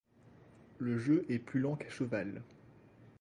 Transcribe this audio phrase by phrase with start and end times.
[0.79, 2.41] Le jeu est plus lent qu'à cheval.